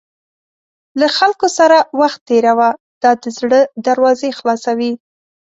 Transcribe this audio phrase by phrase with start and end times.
[0.99, 2.69] له خلکو سره وخت تېروه،
[3.03, 4.93] دا د زړه دروازې خلاصوي.